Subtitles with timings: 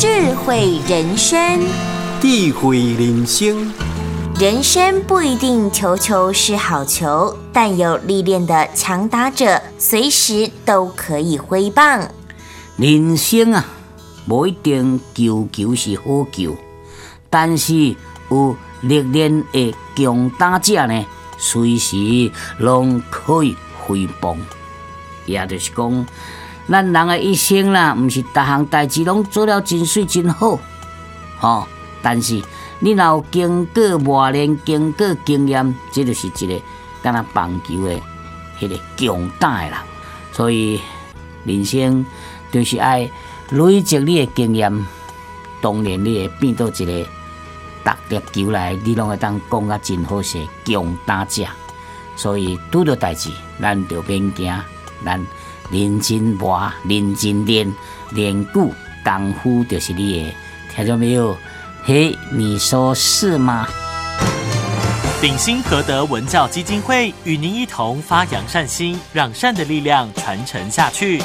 [0.00, 1.60] 智慧人生，
[2.20, 3.68] 智慧人生。
[4.38, 12.08] 人生不一定球球是好球，但有历练的强打者，随时都可以挥棒。
[12.76, 13.64] 人生啊，
[14.28, 16.56] 不一定球球是好球，
[17.28, 17.96] 但是
[18.30, 21.04] 有历练的强打者呢，
[21.38, 24.38] 随时拢可以挥棒。
[25.26, 26.06] 也就是讲，
[26.68, 30.58] 咱人的一生啦，毋是逐项代志拢做了真水真好，
[31.38, 31.66] 吼。
[32.02, 32.40] 但是
[32.78, 36.62] 你若有经过磨练、经过经验，这就是一个
[37.02, 38.00] 敢若棒球的
[38.60, 39.78] 迄个强大的人。
[40.32, 40.80] 所以
[41.44, 42.04] 人生
[42.52, 43.10] 就是爱
[43.50, 44.86] 累积你的经验，
[45.60, 47.06] 当然你会变到一个
[47.82, 51.44] 逐粒球来，你拢会当讲啊真好势强大者。
[52.14, 53.30] 所以拄着代志，
[53.60, 54.54] 咱就免惊，
[55.04, 55.26] 咱
[55.70, 57.72] 认真磨、认真练，
[58.12, 58.70] 练久
[59.04, 60.34] 功夫就是你的。
[60.74, 61.36] 听到没有？
[61.84, 63.66] 嘿，你说是吗？
[65.20, 71.20] 鼎新和德文教基金会与您一同发扬善心，让善的力量传承下去。